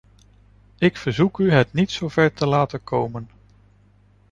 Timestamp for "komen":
2.83-3.29